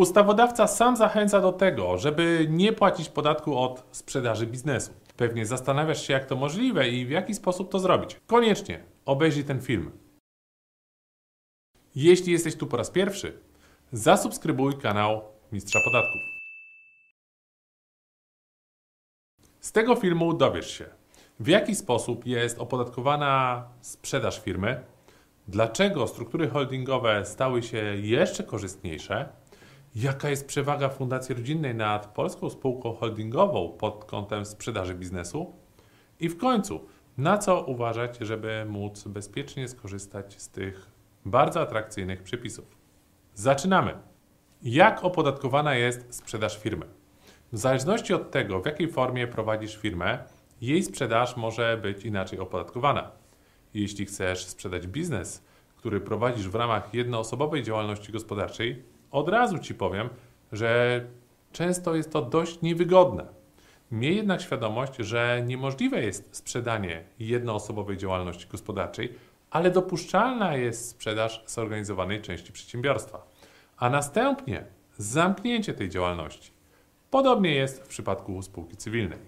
[0.00, 4.92] Ustawodawca sam zachęca do tego, żeby nie płacić podatku od sprzedaży biznesu.
[5.16, 8.16] Pewnie zastanawiasz się, jak to możliwe i w jaki sposób to zrobić.
[8.26, 9.90] Koniecznie obejrzyj ten film.
[11.94, 13.40] Jeśli jesteś tu po raz pierwszy,
[13.92, 16.22] zasubskrybuj kanał Mistrza Podatków.
[19.60, 20.84] Z tego filmu dowiesz się,
[21.40, 24.84] w jaki sposób jest opodatkowana sprzedaż firmy,
[25.48, 29.39] dlaczego struktury holdingowe stały się jeszcze korzystniejsze,
[29.94, 35.52] jaka jest przewaga Fundacji Rodzinnej nad polską spółką holdingową pod kątem sprzedaży biznesu
[36.20, 36.80] i w końcu,
[37.18, 40.90] na co uważać, żeby móc bezpiecznie skorzystać z tych
[41.24, 42.76] bardzo atrakcyjnych przepisów.
[43.34, 43.94] Zaczynamy.
[44.62, 46.86] Jak opodatkowana jest sprzedaż firmy?
[47.52, 50.18] W zależności od tego, w jakiej formie prowadzisz firmę,
[50.60, 53.10] jej sprzedaż może być inaczej opodatkowana.
[53.74, 55.44] Jeśli chcesz sprzedać biznes,
[55.76, 60.08] który prowadzisz w ramach jednoosobowej działalności gospodarczej, od razu Ci powiem,
[60.52, 61.00] że
[61.52, 63.26] często jest to dość niewygodne.
[63.90, 69.14] Miej jednak świadomość, że niemożliwe jest sprzedanie jednoosobowej działalności gospodarczej,
[69.50, 73.26] ale dopuszczalna jest sprzedaż zorganizowanej części przedsiębiorstwa,
[73.76, 74.64] a następnie
[74.98, 76.50] zamknięcie tej działalności.
[77.10, 79.18] Podobnie jest w przypadku spółki cywilnej.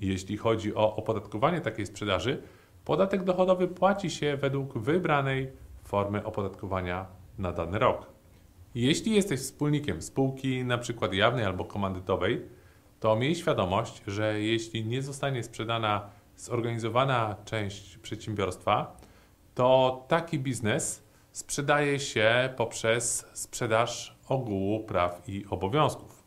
[0.00, 2.42] Jeśli chodzi o opodatkowanie takiej sprzedaży,
[2.84, 5.52] podatek dochodowy płaci się według wybranej
[5.84, 7.06] formy opodatkowania
[7.38, 8.15] na dany rok.
[8.76, 11.08] Jeśli jesteś wspólnikiem spółki, np.
[11.12, 12.42] jawnej albo komandytowej,
[13.00, 18.96] to miej świadomość, że jeśli nie zostanie sprzedana zorganizowana część przedsiębiorstwa,
[19.54, 21.02] to taki biznes
[21.32, 26.22] sprzedaje się poprzez sprzedaż ogółu praw i obowiązków.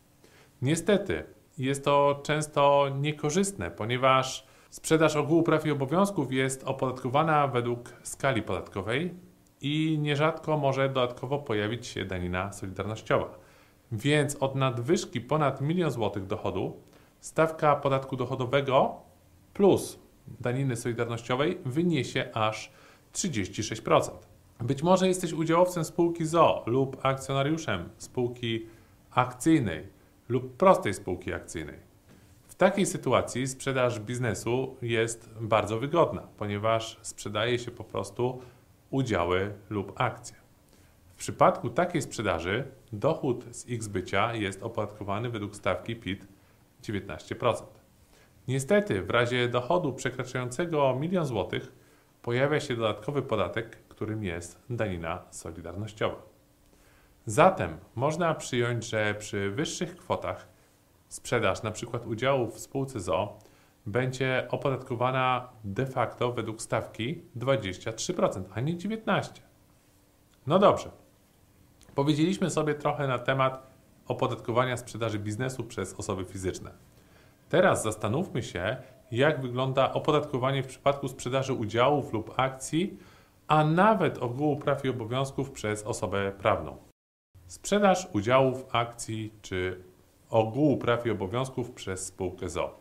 [0.62, 1.24] Niestety,
[1.58, 9.29] jest to często niekorzystne, ponieważ sprzedaż ogółu praw i obowiązków jest opodatkowana według skali podatkowej
[9.60, 13.38] i nierzadko może dodatkowo pojawić się danina solidarnościowa.
[13.92, 16.76] Więc od nadwyżki ponad milion złotych dochodu
[17.20, 18.96] stawka podatku dochodowego
[19.54, 19.98] plus
[20.40, 22.72] daniny solidarnościowej wyniesie aż
[23.14, 24.10] 36%.
[24.60, 28.66] Być może jesteś udziałowcem spółki ZO lub akcjonariuszem spółki
[29.10, 29.86] akcyjnej
[30.28, 31.76] lub prostej spółki akcyjnej.
[32.48, 38.40] W takiej sytuacji sprzedaż biznesu jest bardzo wygodna, ponieważ sprzedaje się po prostu
[38.90, 40.36] udziały lub akcje.
[41.14, 46.28] W przypadku takiej sprzedaży dochód z ich zbycia jest opodatkowany według stawki PIT
[46.82, 47.62] 19%.
[48.48, 51.72] Niestety, w razie dochodu przekraczającego milion złotych
[52.22, 56.22] pojawia się dodatkowy podatek, którym jest danina solidarnościowa.
[57.26, 60.48] Zatem można przyjąć, że przy wyższych kwotach
[61.08, 61.98] sprzedaż np.
[62.06, 63.38] udziałów w spółce ZO
[63.86, 69.40] będzie opodatkowana de facto według stawki 23%, a nie 19%.
[70.46, 70.90] No dobrze.
[71.94, 73.70] Powiedzieliśmy sobie trochę na temat
[74.06, 76.70] opodatkowania sprzedaży biznesu przez osoby fizyczne.
[77.48, 78.76] Teraz zastanówmy się,
[79.10, 82.98] jak wygląda opodatkowanie w przypadku sprzedaży udziałów lub akcji,
[83.48, 86.76] a nawet ogółu praw i obowiązków przez osobę prawną.
[87.46, 89.84] Sprzedaż udziałów, akcji czy
[90.30, 92.79] ogółu praw i obowiązków przez spółkę ZO.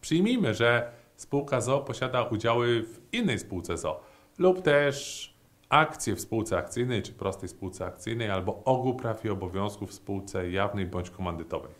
[0.00, 4.00] Przyjmijmy, że spółka ZO posiada udziały w innej spółce ZO
[4.38, 5.30] lub też
[5.68, 10.50] akcje w spółce akcyjnej czy prostej spółce akcyjnej albo ogół praw i obowiązków w spółce
[10.50, 11.70] jawnej bądź komandytowej.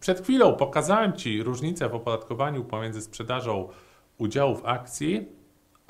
[0.00, 3.68] Przed chwilą pokazałem Ci różnicę w opodatkowaniu pomiędzy sprzedażą
[4.18, 5.40] udziałów akcji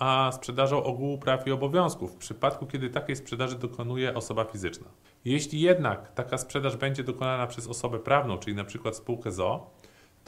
[0.01, 4.87] a sprzedażą ogółu praw i obowiązków w przypadku, kiedy takiej sprzedaży dokonuje osoba fizyczna.
[5.25, 9.71] Jeśli jednak taka sprzedaż będzie dokonana przez osobę prawną, czyli przykład spółkę ZO,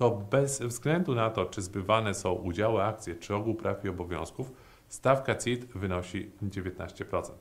[0.03, 4.53] to bez względu na to, czy zbywane są udziały, akcje czy ogół praw i obowiązków,
[4.89, 7.33] stawka CIT wynosi 19%.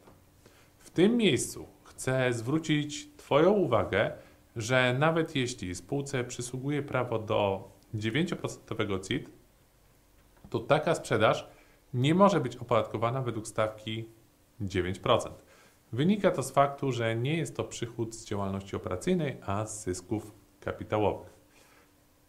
[0.77, 4.11] W tym miejscu chcę zwrócić Twoją uwagę,
[4.55, 9.29] że nawet jeśli spółce przysługuje prawo do 9% CIT,
[10.49, 11.47] to taka sprzedaż
[11.93, 14.05] nie może być opodatkowana według stawki
[14.61, 15.29] 9%.
[15.93, 20.31] Wynika to z faktu, że nie jest to przychód z działalności operacyjnej, a z zysków
[20.59, 21.40] kapitałowych.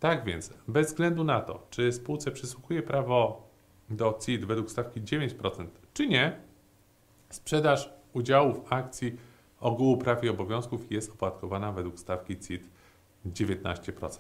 [0.02, 3.49] Tak więc, bez względu na to, czy spółce przysługuje prawo
[3.90, 6.40] do CIT według stawki 9%, czy nie,
[7.31, 9.16] sprzedaż udziałów akcji
[9.60, 12.70] ogółu praw i obowiązków jest opodatkowana według stawki CIT
[13.26, 14.19] 19%.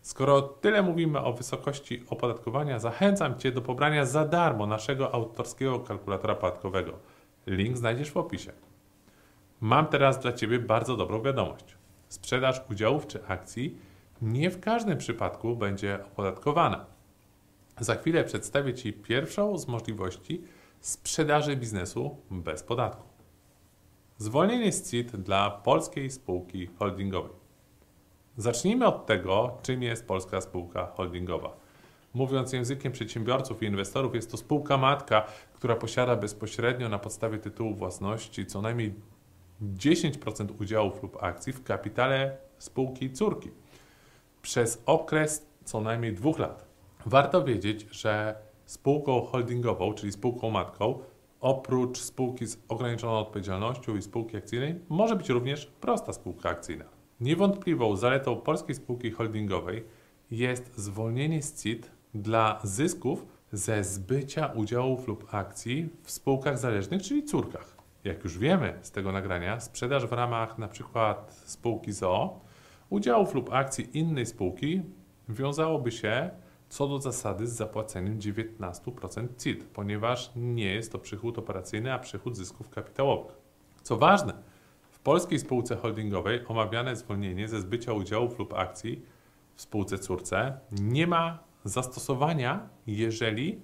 [0.00, 6.34] Skoro tyle mówimy o wysokości opodatkowania, zachęcam Cię do pobrania za darmo naszego autorskiego kalkulatora
[6.34, 6.92] podatkowego.
[7.46, 8.52] Link znajdziesz w opisie.
[9.60, 11.76] Mam teraz dla Ciebie bardzo dobrą wiadomość.
[12.08, 13.89] Sprzedaż udziałów czy akcji
[14.22, 16.86] nie w każdym przypadku będzie opodatkowana.
[17.80, 20.42] Za chwilę przedstawię Ci pierwszą z możliwości
[20.80, 23.08] sprzedaży biznesu bez podatku.
[24.18, 27.32] Zwolnienie z CIT dla polskiej spółki holdingowej.
[28.36, 31.56] Zacznijmy od tego, czym jest polska spółka holdingowa.
[32.14, 37.74] Mówiąc językiem przedsiębiorców i inwestorów, jest to spółka matka, która posiada bezpośrednio na podstawie tytułu
[37.74, 38.94] własności co najmniej
[39.62, 43.50] 10% udziałów lub akcji w kapitale spółki córki
[44.42, 46.66] przez okres co najmniej dwóch lat.
[47.06, 48.34] Warto wiedzieć, że
[48.66, 50.98] spółką holdingową, czyli spółką matką,
[51.40, 56.84] oprócz spółki z ograniczoną odpowiedzialnością i spółki akcyjnej, może być również prosta spółka akcyjna.
[57.20, 59.84] Niewątpliwą zaletą polskiej spółki holdingowej
[60.30, 67.24] jest zwolnienie z CIT dla zysków ze zbycia udziałów lub akcji w spółkach zależnych, czyli
[67.24, 67.76] córkach.
[68.04, 71.14] Jak już wiemy z tego nagrania, sprzedaż w ramach np.
[71.30, 72.40] spółki ZOO
[72.90, 74.82] udziałów lub akcji innej spółki
[75.28, 76.30] wiązałoby się
[76.68, 82.36] co do zasady z zapłaceniem 19% CIT, ponieważ nie jest to przychód operacyjny, a przychód
[82.36, 83.36] zysków kapitałowych.
[83.82, 84.32] Co ważne,
[84.90, 89.02] w polskiej spółce holdingowej omawiane zwolnienie ze zbycia udziałów lub akcji
[89.54, 93.62] w spółce córce nie ma zastosowania, jeżeli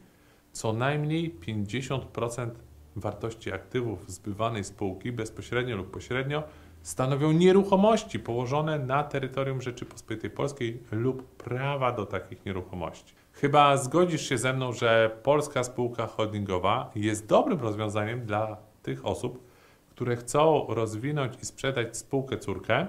[0.52, 2.50] co najmniej 50%
[2.96, 6.42] wartości aktywów zbywanej spółki bezpośrednio lub pośrednio
[6.86, 13.14] stanowią nieruchomości położone na terytorium Rzeczypospolitej Polskiej lub prawa do takich nieruchomości.
[13.32, 19.46] Chyba zgodzisz się ze mną, że polska spółka holdingowa jest dobrym rozwiązaniem dla tych osób,
[19.90, 22.86] które chcą rozwinąć i sprzedać spółkę córkę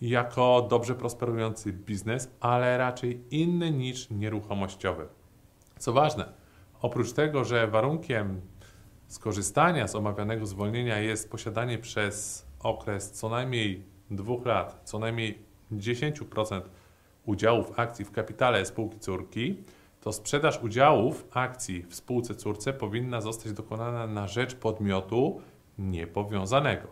[0.00, 5.06] jako dobrze prosperujący biznes, ale raczej inny niż nieruchomościowy.
[5.78, 6.32] Co ważne,
[6.80, 8.40] oprócz tego, że warunkiem
[9.06, 15.38] skorzystania z omawianego zwolnienia jest posiadanie przez okres co najmniej dwóch lat, co najmniej
[15.72, 16.60] 10%
[17.26, 19.56] udziałów akcji w kapitale spółki córki,
[20.00, 25.40] to sprzedaż udziałów akcji w spółce córce powinna zostać dokonana na rzecz podmiotu
[25.78, 26.88] niepowiązanego.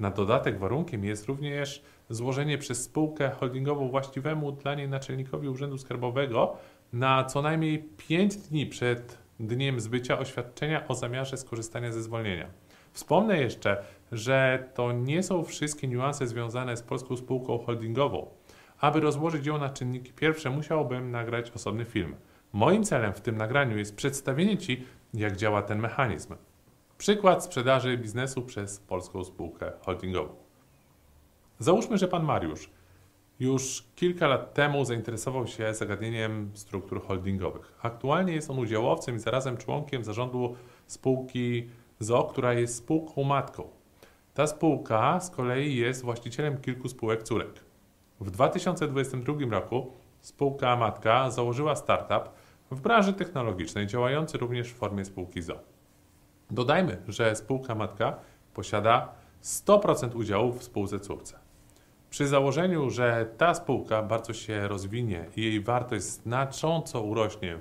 [0.00, 6.56] Na dodatek warunkiem jest również złożenie przez spółkę holdingową właściwemu dla niej naczelnikowi Urzędu Skarbowego
[6.92, 12.50] na co najmniej 5 dni przed dniem zbycia oświadczenia o zamiarze skorzystania ze zwolnienia.
[12.92, 18.26] Wspomnę jeszcze, że to nie są wszystkie niuanse związane z polską spółką holdingową.
[18.78, 22.16] Aby rozłożyć ją na czynniki pierwsze, musiałbym nagrać osobny film.
[22.52, 24.84] Moim celem w tym nagraniu jest przedstawienie Ci,
[25.14, 26.34] jak działa ten mechanizm.
[26.98, 30.34] Przykład sprzedaży biznesu przez polską spółkę holdingową.
[31.58, 32.70] Załóżmy, że pan Mariusz
[33.40, 37.74] już kilka lat temu zainteresował się zagadnieniem struktur holdingowych.
[37.82, 40.56] Aktualnie jest on udziałowcem i zarazem członkiem zarządu
[40.86, 41.68] spółki
[42.00, 43.68] ZO, która jest spółką matką.
[44.34, 47.50] Ta spółka z kolei jest właścicielem kilku spółek córek.
[48.20, 52.30] W 2022 roku spółka matka założyła startup
[52.70, 55.60] w branży technologicznej, działający również w formie spółki ZO.
[56.50, 58.18] Dodajmy, że spółka matka
[58.54, 61.38] posiada 100% udziałów w spółce córce.
[62.10, 67.58] Przy założeniu, że ta spółka bardzo się rozwinie i jej wartość znacząco urośnie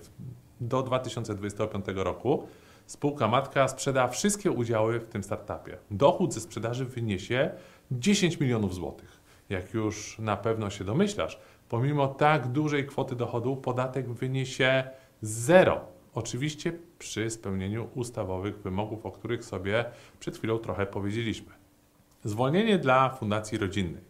[0.61, 2.47] do 2025 roku,
[2.89, 5.77] spółka matka sprzeda wszystkie udziały w tym startupie.
[5.91, 7.51] Dochód ze sprzedaży wyniesie
[7.91, 9.19] 10 milionów złotych.
[9.49, 11.39] Jak już na pewno się domyślasz,
[11.69, 14.83] pomimo tak dużej kwoty dochodu podatek wyniesie
[15.21, 15.81] zero.
[16.13, 19.85] Oczywiście przy spełnieniu ustawowych wymogów, o których sobie
[20.19, 21.51] przed chwilą trochę powiedzieliśmy.
[22.23, 24.03] Zwolnienie dla fundacji rodzinnej.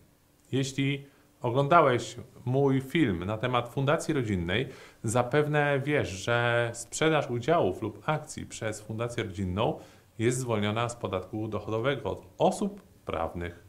[0.51, 1.05] Jeśli
[1.41, 2.15] oglądałeś
[2.45, 4.69] mój film na temat fundacji rodzinnej,
[5.03, 9.79] zapewne wiesz, że sprzedaż udziałów lub akcji przez fundację rodzinną
[10.19, 13.63] jest zwolniona z podatku dochodowego od osób prawnych.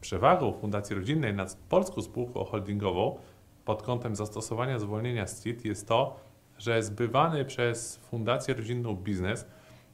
[0.00, 3.18] Przewagą fundacji rodzinnej nad polską spółką holdingową
[3.64, 6.16] pod kątem zastosowania zwolnienia z CIT jest to,
[6.58, 9.46] że zbywany przez fundację rodzinną biznes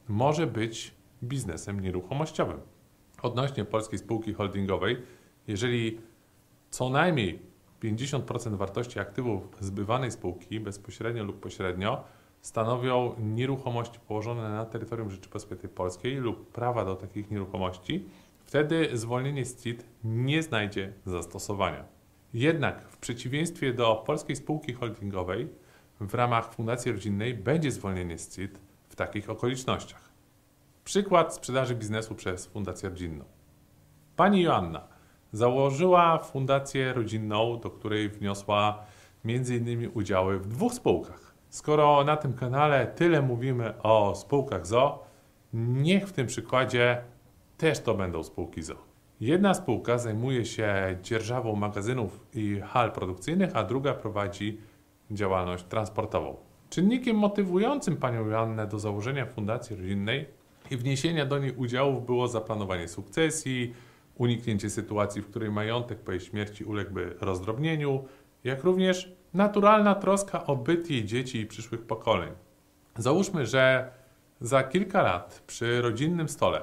[0.07, 2.59] może być biznesem nieruchomościowym.
[3.21, 4.97] Odnośnie polskiej spółki holdingowej,
[5.47, 6.01] jeżeli
[6.77, 7.39] co najmniej
[7.83, 12.03] 50% wartości aktywów zbywanej spółki bezpośrednio lub pośrednio
[12.41, 18.05] stanowią nieruchomości położone na terytorium Rzeczypospolitej Polskiej lub prawa do takich nieruchomości,
[18.45, 21.85] wtedy zwolnienie z CIT nie znajdzie zastosowania.
[22.33, 25.47] Jednak w przeciwieństwie do polskiej spółki holdingowej,
[25.99, 30.09] w ramach fundacji rodzinnej będzie zwolnienie z CIT w takich okolicznościach.
[30.83, 33.25] Przykład sprzedaży biznesu przez fundację rodzinną.
[34.15, 34.96] Pani Joanna
[35.31, 38.85] założyła fundację rodzinną, do której wniosła
[39.25, 39.91] m.in.
[39.93, 41.33] udziały w dwóch spółkach.
[41.49, 45.03] Skoro na tym kanale tyle mówimy o spółkach ZO,
[45.53, 47.01] niech w tym przykładzie
[47.57, 48.75] też to będą spółki ZO.
[49.19, 54.57] Jedna spółka zajmuje się dzierżawą magazynów i hal produkcyjnych, a druga prowadzi
[55.11, 56.35] działalność transportową.
[56.69, 60.25] Czynnikiem motywującym panią Joannę do założenia fundacji rodzinnej
[60.71, 63.73] i wniesienia do niej udziałów było zaplanowanie sukcesji,
[64.17, 68.05] uniknięcie sytuacji, w której majątek po jej śmierci uległby rozdrobnieniu,
[68.43, 72.31] jak również naturalna troska o byt jej dzieci i przyszłych pokoleń.
[72.97, 73.91] Załóżmy, że
[74.41, 76.61] za kilka lat przy rodzinnym stole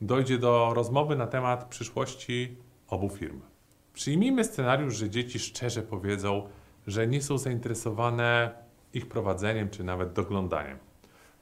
[0.00, 2.56] dojdzie do rozmowy na temat przyszłości
[2.88, 3.40] obu firm.
[3.92, 6.48] Przyjmijmy scenariusz, że dzieci szczerze powiedzą,
[6.86, 8.50] że nie są zainteresowane
[8.94, 10.78] ich prowadzeniem czy nawet doglądaniem.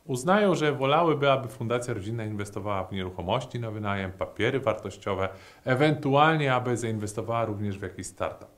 [0.08, 5.28] Uznają, że wolałyby, aby Fundacja Rodzinna inwestowała w nieruchomości na wynajem, papiery wartościowe,
[5.64, 8.48] ewentualnie aby zainwestowała również w jakiś startup.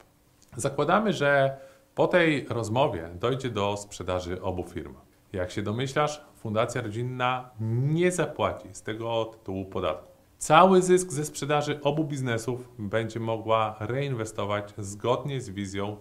[0.56, 1.56] Zakładamy, że
[1.94, 4.94] po tej rozmowie dojdzie do sprzedaży obu firm.
[5.32, 10.10] Jak się domyślasz, Fundacja Rodzinna nie zapłaci z tego tytułu podatku.
[10.38, 15.96] Cały zysk ze sprzedaży obu biznesów będzie mogła reinwestować zgodnie z wizją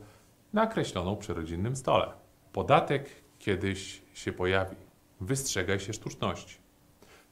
[0.53, 2.07] nakreśloną przy rodzinnym stole.
[2.53, 4.88] Podatek kiedyś się pojawi.
[5.21, 6.57] Wystrzegaj się sztuczności.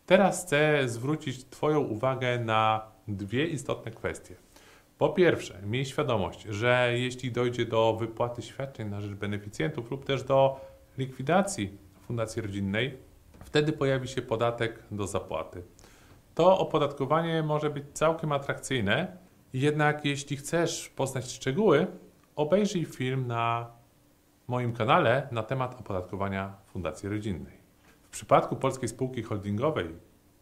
[0.06, 4.36] Teraz chcę zwrócić Twoją uwagę na dwie istotne kwestie.
[4.98, 10.24] Po pierwsze, miej świadomość, że jeśli dojdzie do wypłaty świadczeń na rzecz beneficjentów lub też
[10.24, 10.62] do
[10.98, 11.78] likwidacji
[12.08, 12.98] fundacji rodzinnej,
[13.46, 15.64] wtedy pojawi się podatek do zapłaty.
[16.36, 19.18] To opodatkowanie może być całkiem atrakcyjne,
[19.54, 21.88] jednak jeśli chcesz poznać szczegóły,
[22.36, 23.72] obejrzyj film na
[24.48, 27.57] moim kanale na temat opodatkowania fundacji rodzinnej.
[28.08, 29.96] W przypadku polskiej spółki holdingowej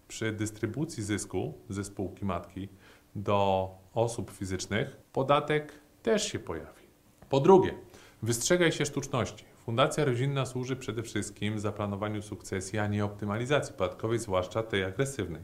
[0.07, 2.69] przy dystrybucji zysku ze spółki matki
[3.15, 6.85] do osób fizycznych podatek też się pojawi.
[7.29, 7.73] Po drugie,
[8.21, 9.45] wystrzegaj się sztuczności.
[9.65, 15.41] Fundacja rodzinna służy przede wszystkim zaplanowaniu sukcesji, a nie optymalizacji podatkowej, zwłaszcza tej agresywnej.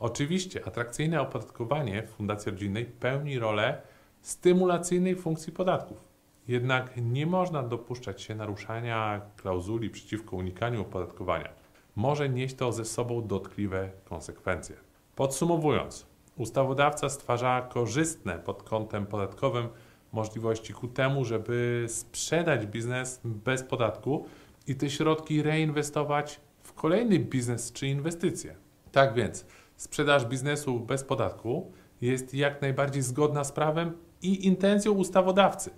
[0.00, 3.82] Oczywiście atrakcyjne opodatkowanie w fundacji rodzinnej pełni rolę
[4.22, 6.09] stymulacyjnej funkcji podatków.
[6.50, 11.48] Jednak nie można dopuszczać się naruszania klauzuli przeciwko unikaniu opodatkowania.
[11.96, 14.76] Może nieść to ze sobą dotkliwe konsekwencje.
[15.16, 19.68] Podsumowując, ustawodawca stwarza korzystne pod kątem podatkowym
[20.12, 24.26] możliwości ku temu, żeby sprzedać biznes bez podatku
[24.66, 28.56] i te środki reinwestować w kolejny biznes czy inwestycje.
[28.92, 33.92] Tak więc, sprzedaż biznesu bez podatku jest jak najbardziej zgodna z prawem
[34.22, 35.70] i intencją ustawodawcy.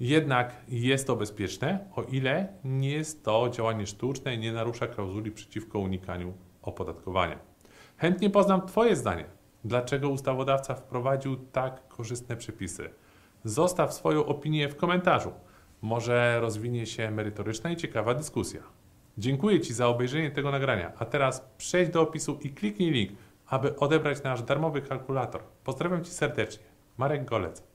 [0.00, 5.30] Jednak jest to bezpieczne, o ile nie jest to działanie sztuczne i nie narusza klauzuli
[5.30, 6.32] przeciwko unikaniu
[6.62, 7.38] opodatkowania.
[7.96, 9.24] Chętnie poznam Twoje zdanie.
[9.64, 12.90] Dlaczego ustawodawca wprowadził tak korzystne przepisy?
[13.44, 15.32] Zostaw swoją opinię w komentarzu.
[15.82, 18.60] Może rozwinie się merytoryczna i ciekawa dyskusja.
[19.18, 23.12] Dziękuję Ci za obejrzenie tego nagrania, a teraz przejdź do opisu i kliknij link,
[23.46, 25.42] aby odebrać nasz darmowy kalkulator.
[25.64, 26.64] Pozdrawiam Cię serdecznie.
[26.98, 27.73] Marek Golec.